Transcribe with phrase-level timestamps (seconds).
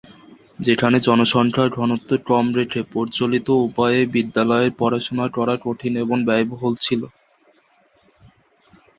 [0.59, 7.01] যেখানে জনসংখ্যার ঘনত্ব কম রেখে প্রচলিত উপায়ে বিদ্যালয়ে পড়াশোনা করা কঠিন এবং ব্যয়বহুল ছিল।